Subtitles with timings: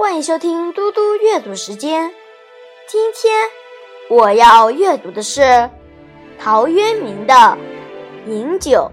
[0.00, 2.10] 欢迎收听嘟嘟阅读时间。
[2.88, 3.50] 今天
[4.08, 5.68] 我要阅读的是
[6.38, 7.34] 陶渊明的
[8.26, 8.90] 《饮酒》。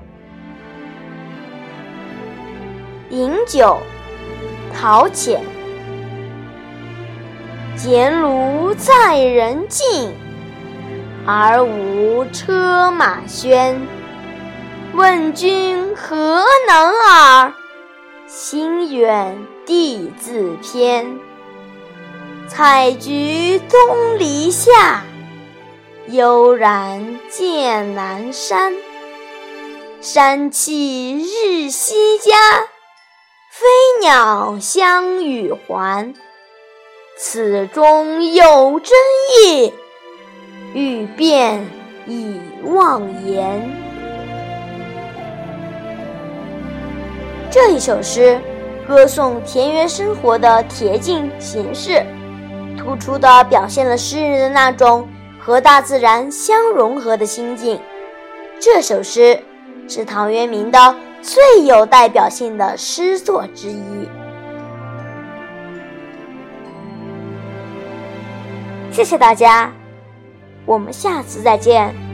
[3.16, 3.80] 饮酒，
[4.78, 5.42] 陶潜。
[7.78, 10.14] 简炉在人境，
[11.26, 13.78] 而无车马喧。
[14.94, 17.54] 问君何能尔？
[18.28, 21.18] 心远地自偏。
[22.50, 25.06] 采菊东篱下，
[26.08, 28.74] 悠然见南山。
[30.02, 32.36] 山气日夕佳，
[33.50, 33.66] 飞
[34.02, 36.14] 鸟相与还。
[37.18, 38.94] 此中有真
[39.46, 39.74] 意，
[40.74, 41.66] 欲辨
[42.06, 43.87] 已忘言。
[47.50, 48.40] 这一首诗
[48.86, 52.06] 歌颂田园生活的恬静闲适，
[52.78, 55.08] 突出地表现了诗人的那种
[55.40, 57.80] 和大自然相融合的心境。
[58.60, 59.40] 这首诗
[59.88, 64.10] 是陶渊明的最有代表性的诗作之一。
[68.92, 69.72] 谢谢大家，
[70.66, 72.07] 我们下次再见。